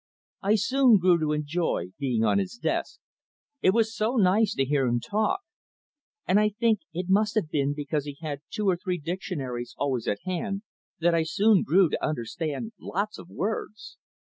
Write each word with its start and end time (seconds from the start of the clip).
I 0.41 0.55
soon 0.55 0.97
grew 0.97 1.19
to 1.19 1.31
enjoy 1.31 1.91
being 1.99 2.23
on 2.23 2.39
his 2.39 2.55
desk. 2.57 2.97
It 3.61 3.69
was 3.69 3.95
so 3.95 4.15
nice 4.15 4.55
to 4.55 4.65
hear 4.65 4.87
him 4.87 4.99
talk! 4.99 5.41
And 6.25 6.39
I 6.39 6.49
think 6.49 6.79
it 6.91 7.05
must 7.07 7.35
have 7.35 7.51
been 7.51 7.75
because 7.75 8.05
he 8.05 8.17
had 8.19 8.41
two 8.49 8.67
or 8.67 8.77
three 8.77 8.97
dictionaries 8.97 9.75
always 9.77 10.07
at 10.07 10.21
hand 10.25 10.63
that 11.01 11.13
I 11.13 11.21
soon 11.21 11.61
grew 11.61 11.87
to 11.89 12.03
understand 12.03 12.71
lots 12.79 13.19
of 13.19 13.29
words. 13.29 13.99